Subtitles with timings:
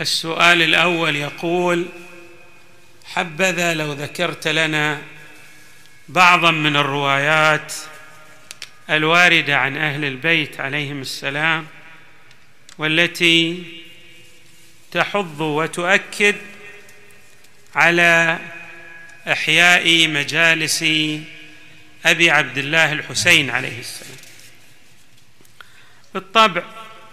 [0.00, 1.86] السؤال الأول يقول
[3.04, 5.02] حبذا لو ذكرت لنا
[6.08, 7.74] بعضا من الروايات
[8.90, 11.66] الواردة عن أهل البيت عليهم السلام
[12.78, 13.62] والتي
[14.90, 16.36] تحض وتؤكد
[17.74, 18.38] على
[19.32, 20.82] إحياء مجالس
[22.06, 24.16] أبي عبد الله الحسين عليه السلام.
[26.14, 26.62] بالطبع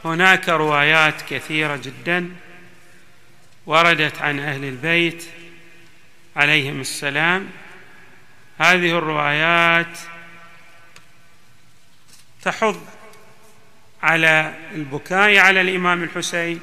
[0.06, 2.30] هناك روايات كثيرة جدا
[3.68, 5.26] وردت عن أهل البيت
[6.36, 7.48] عليهم السلام.
[8.58, 10.00] هذه الروايات
[12.42, 12.82] تحض
[14.04, 16.60] على البكاء على الإمام الحسين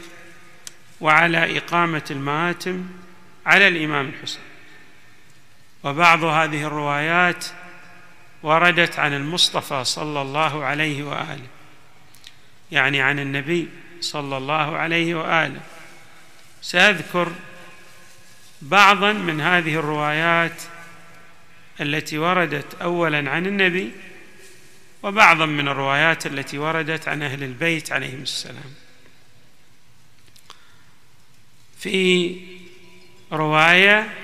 [1.00, 2.86] وعلى إقامة المآتم
[3.46, 4.42] على الإمام الحسين.
[5.84, 7.44] وبعض هذه الروايات
[8.42, 11.46] وردت عن المصطفى صلى الله عليه وآله
[12.72, 13.68] يعني عن النبي
[14.00, 15.60] صلى الله عليه وآله.
[16.64, 17.32] سأذكر
[18.62, 20.62] بعضا من هذه الروايات
[21.80, 23.90] التي وردت اولا عن النبي
[25.02, 28.74] وبعضا من الروايات التي وردت عن أهل البيت عليهم السلام.
[31.80, 32.36] في
[33.32, 34.14] رواية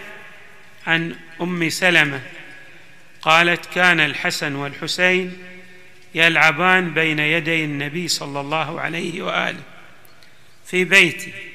[0.87, 2.23] عن أم سلمة
[3.23, 5.39] قالت كان الحسن والحسين
[6.15, 9.63] يلعبان بين يدي النبي صلى الله عليه وآله
[10.67, 11.50] في بيتي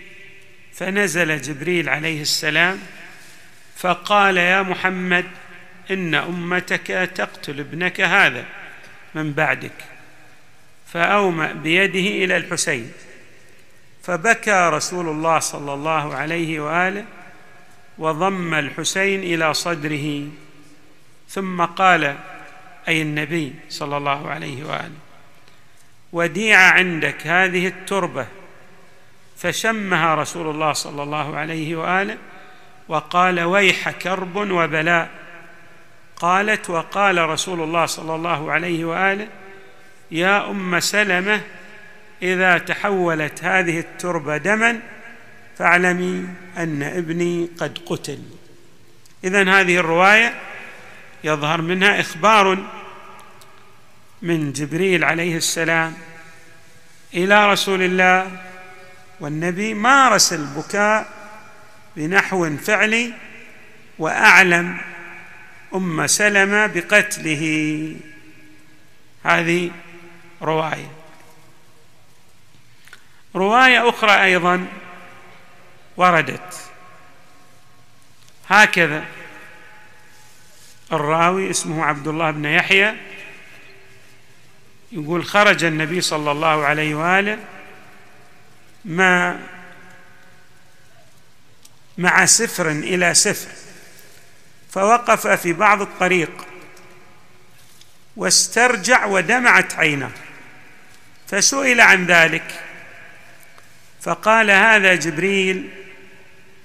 [0.76, 2.80] فنزل جبريل عليه السلام
[3.78, 5.26] فقال يا محمد
[5.92, 8.46] إن أمتك تقتل ابنك هذا
[9.16, 9.86] من بعدك
[10.94, 12.92] فأومأ بيده إلى الحسين
[14.04, 17.06] فبكى رسول الله صلى الله عليه وآله
[17.98, 20.28] وضم الحسين إلى صدره
[21.30, 22.16] ثم قال
[22.88, 25.00] أي النبي صلى الله عليه وآله
[26.12, 28.28] وديع عندك هذه التربة
[29.38, 32.18] فشمها رسول الله صلى الله عليه وآله
[32.88, 35.10] وقال ويح كرب وبلاء.
[36.16, 39.28] قالت وقال رسول الله صلى الله عليه وآله
[40.12, 41.42] يا أم سلمة
[42.22, 44.80] إذا تحولت هذه التربة دما
[45.58, 46.28] فاعلمي
[46.58, 48.20] أن ابني قد قتل.
[49.24, 50.34] اذا هذه الرواية
[51.24, 52.58] يظهر منها إخبار
[54.22, 55.94] من جبريل عليه السلام
[57.14, 58.32] إلى رسول الله
[59.20, 61.08] والنبي مارس البكاء
[61.96, 63.14] بنحو فعلي
[64.00, 64.78] وأعلم
[65.76, 67.96] أم سلمة بقتله.
[69.24, 69.72] هذه
[70.42, 70.92] رواية.
[73.36, 74.68] رواية أخرى أيضا
[75.98, 76.72] وردت.
[78.50, 79.06] هكذا
[80.94, 82.96] الراوي اسمه عبد الله بن يحيى
[84.92, 87.38] يقول خرج النبي صلى الله عليه وآله
[88.86, 89.36] مع
[91.98, 93.50] مع سفر إلى سفر
[94.72, 96.48] فوقف في بعض الطريق
[98.16, 100.12] واسترجع ودمعت عينه
[101.28, 102.64] فسئل عن ذلك
[104.02, 105.70] فقال هذا جبريل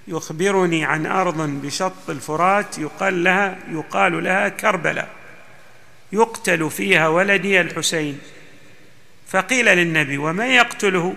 [0.09, 5.09] يخبرني عن أرض بشط الفرات يقال لها يقال لها كربلاء
[6.13, 8.19] يقتل فيها ولدي الحسين.
[9.29, 11.17] فقيل للنبي ومن يقتله؟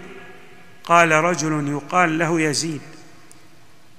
[0.84, 2.82] قال رجل يقال له يزيد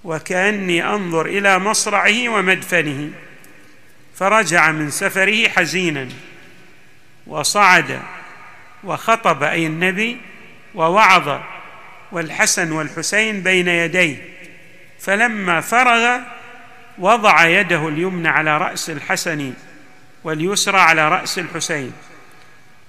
[0.05, 3.11] وكأني أنظر إلى مصرعه ومدفنه
[4.15, 6.09] فرجع من سفره حزينا
[7.27, 8.01] وصعد
[8.85, 10.21] وخطب أي النبي
[10.75, 11.41] ووعظ
[12.13, 14.17] والحسن والحسين بين يديه
[15.01, 16.21] فلما فرغ
[16.99, 19.53] وضع يده اليمنى على رأس الحسن
[20.25, 21.93] واليسرى على رأس الحسين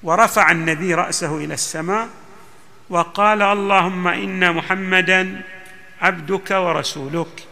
[0.04, 2.10] ورفع النبي رأسه إلى السماء
[2.90, 5.42] وقال اللهم إن محمدا
[6.02, 7.44] عبدك ورسولك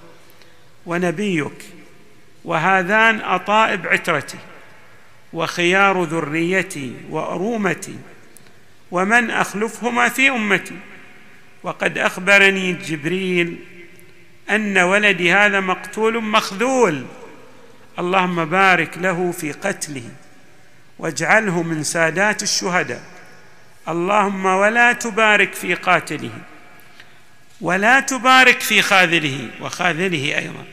[0.85, 1.65] ونبيك
[2.45, 4.37] وهذان أطائب عترتي
[5.33, 7.95] وخيار ذريتي وأرومتي
[8.91, 10.77] ومن أخلفهما في أمتي
[11.63, 13.57] وقد أخبرني جبريل
[14.49, 17.05] أن ولدي هذا مقتول مخذول
[17.99, 20.09] اللهم بارك له في قتله
[20.99, 23.12] واجعله من سادات الشهداء
[23.87, 26.31] اللهم ولا تبارك في قاتله
[27.61, 30.65] ولا تبارك في خاذله وخاذله أيضا.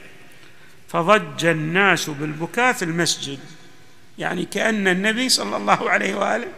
[0.89, 3.39] فضج الناس بالبكاء في المسجد.
[4.19, 6.49] يعني كأن النبي صلى الله عليه وآله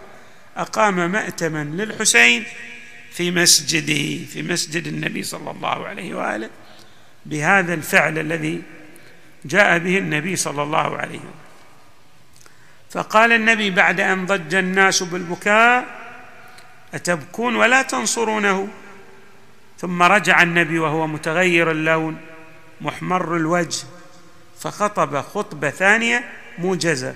[0.56, 2.44] أقام مأتما للحسين
[3.12, 6.50] في مسجده في مسجد النبي صلى الله عليه وآله
[7.26, 8.62] بهذا الفعل الذي
[9.44, 11.42] جاء به النبي صلى الله عليه وسلم
[12.90, 16.01] فقال النبي بعد أن ضج الناس بالبكاء
[16.94, 18.68] أتبكون ولا تنصرونه؟
[19.78, 22.20] ثم رجع النبي وهو متغير اللون
[22.80, 23.84] محمر الوجه
[24.60, 27.14] فخطب خطبة ثانية موجزه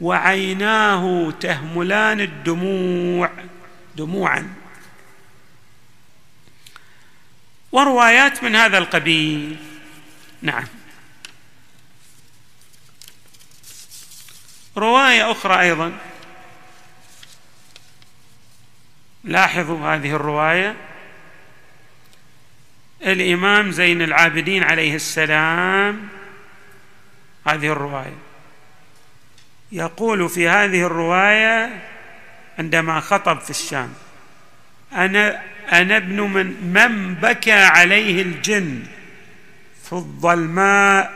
[0.00, 3.30] وعيناه تهملان الدموع
[3.96, 4.54] دموعا.
[7.72, 9.56] وروايات من هذا القبيل.
[10.42, 10.64] نعم.
[14.76, 15.92] رواية أخرى أيضا.
[19.24, 20.76] لاحظوا هذه الرواية.
[23.02, 26.08] الإمام زين العابدين عليه السلام
[27.46, 28.16] هذه الرواية.
[29.72, 31.82] يقول في هذه الرواية
[32.58, 33.94] عندما خطب في الشام
[34.92, 35.42] أنا
[35.72, 38.82] أنا ابن من من بكى عليه الجن
[39.84, 41.12] في الظلماء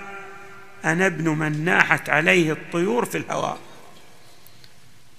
[0.85, 3.59] أنا ابن من ناحت عليه الطيور في الهواء.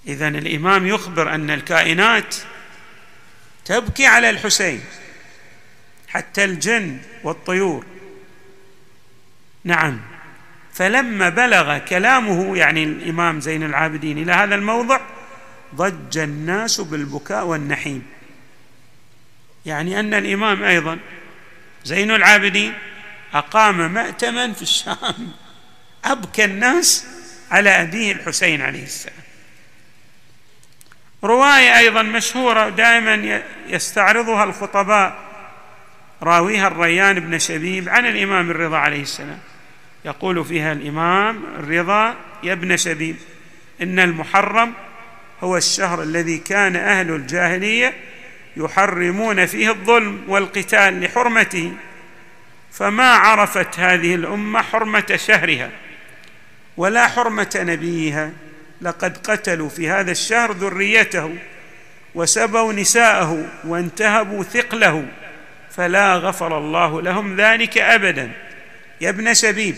[0.08, 2.36] اذا الإمام يخبر أن الكائنات
[3.70, 4.82] تبكي على الحسين
[6.08, 7.86] حتى الجن والطيور.
[9.64, 10.02] نعم.
[10.74, 15.02] فلما بلغ كلامه يعني الإمام زين العابدين إلى هذا الموضع
[15.76, 18.02] ضج الناس بالبكاء والنحيب
[19.66, 21.00] يعني أن الإمام أيضا
[21.84, 22.74] زين العابدين
[23.34, 25.32] أقام مأتما في الشام.
[26.06, 27.06] أبكى الناس
[27.52, 29.29] على أبيه الحسين عليه السلام.
[31.24, 35.18] رواية أيضا مشهورة دائما يستعرضها الخطباء
[36.24, 39.40] راويها الريان بن شبيب عن الإمام الرضا عليه السلام.
[40.06, 43.16] يقول فيها الإمام الرضا يا ابن شبيب
[43.82, 44.74] إن المحرم
[45.44, 47.94] هو الشهر الذي كان أهل الجاهلية
[48.58, 51.74] يحرمون فيه الظلم والقتال لحرمته
[52.72, 55.70] فما عرفت هذه الأمة حرمة شهرها
[56.78, 58.32] ولا حرمة نبيها
[58.82, 61.36] لقد قتلوا في هذا الشهر ذريته
[62.16, 65.06] وسبوا نساءه وانتهبوا ثقله
[65.72, 68.32] فلا غفر الله لهم ذلك ابدا.
[69.02, 69.76] يا ابن شبيب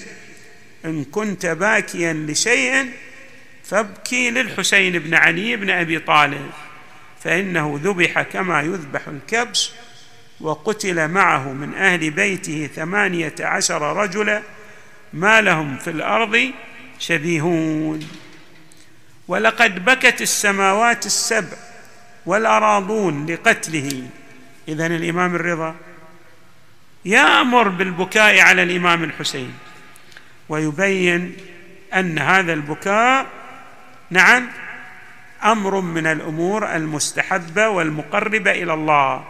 [0.86, 2.89] إن كنت باكيا لشيء
[3.63, 6.51] فابكي للحسين بن علي بن أبي طالب
[7.24, 9.71] فإنه ذبح كما يذبح الكبش
[10.42, 14.42] وقتل معه من أهل بيته ثمانية عشر رجلا
[15.13, 16.51] ما لهم في الأرض
[17.00, 18.07] شبيهون.
[19.31, 21.57] ولقد بكت السماوات السبع
[22.25, 24.04] والأراضون لقتله.
[24.68, 25.75] اذا الإمام الرضا
[27.06, 29.54] يأمر بالبكاء على الإمام الحسين
[30.50, 31.38] ويبين
[31.94, 33.25] أن هذا البكاء
[34.10, 34.48] نعم
[35.44, 39.25] أمر من الأمور المستحبة والمقربة إلى الله.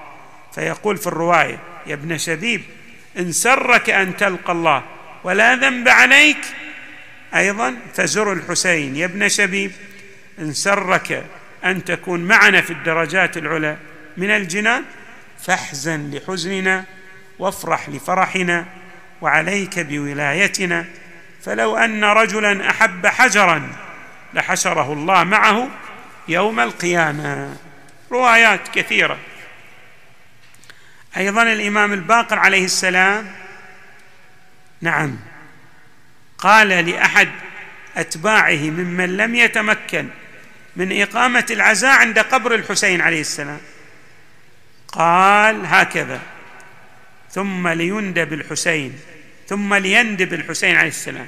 [0.55, 2.61] فيقول في الرواية يا ابن شبيب
[3.19, 4.83] إن سرك أن تلقى الله
[5.23, 6.37] ولا ذنب عليك.
[7.35, 9.71] أيضا فزر الحسين يا ابن شبيب
[10.41, 11.25] إن سرك
[11.65, 13.77] أن تكون معنا في الدرجات العلى
[14.17, 14.83] من الجنان
[15.39, 16.85] فاحزن لحزننا
[17.39, 18.65] وافرح لفرحنا
[19.21, 20.85] وعليك بولايتنا.
[21.41, 23.69] فلو أن رجلا أحب حجرا
[24.33, 25.67] لحشره الله معه
[26.27, 27.55] يوم القيامة.
[28.11, 29.17] روايات كثيرة.
[31.17, 33.31] أيضا الإمام الباقر عليه السلام
[34.81, 35.17] نعم
[36.37, 37.29] قال لأحد
[37.97, 40.07] أتباعه ممن لم يتمكن
[40.75, 43.59] من إقامة العزاء عند قبر الحسين عليه السلام.
[44.87, 46.21] قال هكذا.
[47.31, 48.99] ثم ليندب الحسين
[49.47, 51.27] ثم ليندب الحسين عليه السلام.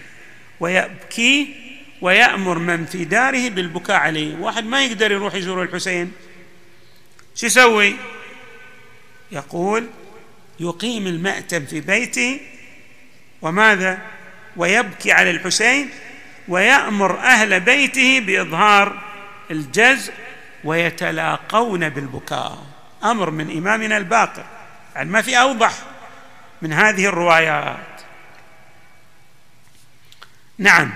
[0.59, 1.55] ويبكي
[2.01, 4.35] ويأمر من في داره بالبكاء عليه.
[4.35, 6.11] واحد ما يقدر يروح يزور الحسين.
[7.35, 7.95] شو يسوي؟
[9.31, 9.87] يقول
[10.59, 12.39] يقيم المأتم في بيته.
[13.41, 14.01] وماذا؟
[14.55, 15.89] ويبكي على الحسين
[16.47, 19.12] ويأمر أهل بيته بإظهار
[19.51, 20.13] الجزء
[20.63, 22.65] ويتلاقون بالبكاء.
[23.03, 24.43] أمر من إمامنا الباقر.
[24.95, 25.73] يعني ما في أوضح
[26.61, 28.01] من هذه الروايات.
[30.57, 30.91] نعم.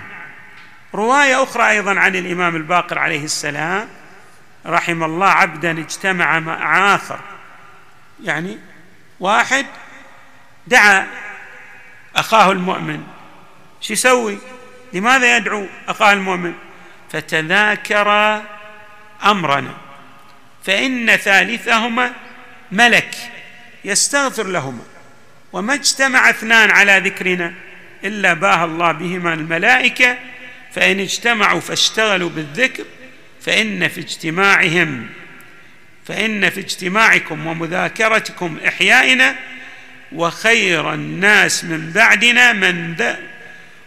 [0.94, 3.88] رواية أخرى أيضا عن الإمام الباقر عليه السلام.
[4.66, 7.20] رحم الله عبدا اجتمع مع آخر.
[8.24, 8.58] يعني
[9.20, 9.66] واحد
[10.68, 11.08] دعا
[12.16, 13.04] أخاه المؤمن.
[13.82, 14.38] شو يسوي؟
[14.94, 16.54] لماذا يدعو أخاه المؤمن؟
[17.12, 18.42] فتذاكر
[19.24, 19.78] أمرنا.
[20.64, 22.14] فإن ثالثهما
[22.72, 23.16] ملك
[23.86, 24.84] يستغفر لهما.
[25.54, 27.54] وما اجتمع اثنان على ذكرنا
[28.04, 30.18] إلا باهى الله بهما الملائكة.
[30.74, 32.84] فإن اجتمعوا فاشتغلوا بالذكر
[33.42, 35.10] فإن في اجتماعهم
[36.08, 39.36] فإن في اجتماعكم ومذاكرتكم إحيائنا.
[40.12, 43.14] وخير الناس من بعدنا من ذ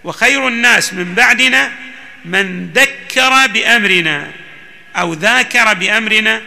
[0.04, 1.72] وخير الناس من بعدنا
[2.24, 4.32] من ذكر بأمرنا
[4.96, 6.42] أو ذاكر بأمرنا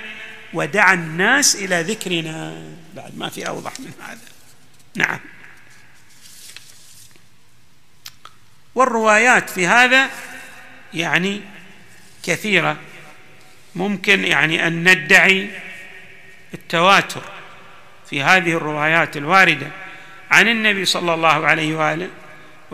[0.54, 2.64] ودعا الناس إلى ذكرنا.
[2.96, 4.20] بعد ما في أوضح من هذا.
[4.96, 5.20] نعم.
[8.76, 10.10] والروايات في هذا
[10.94, 11.42] يعني
[12.24, 12.78] كثيرة.
[13.76, 15.50] ممكن يعني أن ندعي
[16.54, 17.22] التواتر
[18.10, 19.68] في هذه الروايات الواردة
[20.32, 22.10] عن النبي صلى الله عليه وآله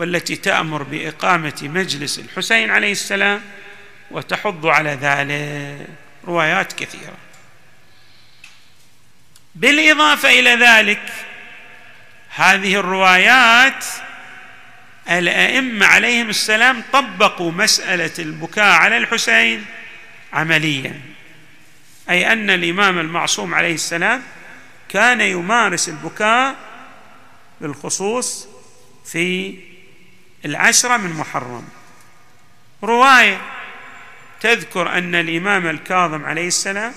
[0.00, 3.42] والتي تأمر بإقامة مجلس الحسين عليه السلام
[4.10, 5.86] وتحض على ذلك.
[6.24, 7.16] روايات كثيرة.
[9.54, 11.12] بالإضافة إلى ذلك
[12.34, 13.84] هذه الروايات
[15.10, 19.64] الأئمة عليهم السلام طبقوا مسألة البكاء على الحسين
[20.32, 21.00] عمليا.
[22.10, 24.22] أي أن الإمام المعصوم عليه السلام
[24.88, 26.56] كان يمارس البكاء
[27.60, 28.48] بالخصوص
[29.04, 29.69] في
[30.44, 31.68] العشرة من محرم.
[32.82, 33.40] رواية
[34.40, 36.94] تذكر أن الإمام الكاظم عليه السلام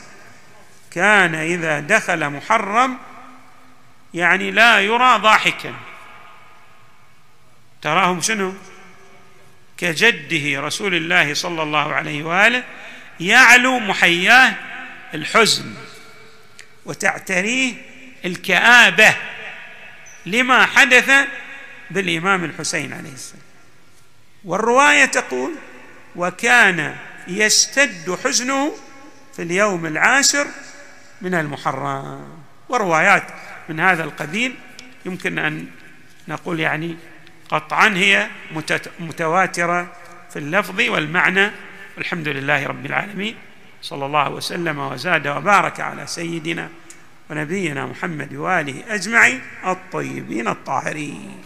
[0.91, 2.97] كان إذا دخل محرم
[4.13, 5.73] يعني لا يرى ضاحكا.
[7.81, 8.53] تراهم شنو؟
[9.77, 12.63] كجده رسول الله صلى الله عليه وآله
[13.19, 14.53] يعلو محياه
[15.13, 15.73] الحزن
[16.85, 17.73] وتعتريه
[18.25, 19.15] الكآبة
[20.25, 21.27] لما حدث
[21.92, 23.44] بالإمام الحسين عليه السلام.
[24.46, 25.52] والرواية تقول
[26.16, 26.96] وكان
[27.28, 28.74] يشتد حزنه
[29.36, 30.48] في اليوم العاشر
[31.22, 32.28] من المحرم.
[32.70, 33.24] وروايات
[33.70, 34.56] من هذا القبيل
[35.06, 35.68] يمكن أن
[36.28, 36.98] نقول يعني
[37.50, 38.28] قطعا هي
[39.00, 39.94] متواترة
[40.30, 41.52] في اللفظ والمعنى.
[41.98, 43.36] والحمد لله رب العالمين.
[43.82, 46.70] صلى الله وسلم وزاد وبارك على سيدنا
[47.30, 51.44] ونبينا محمد وآله أجمعين الطيبين الطاهرين.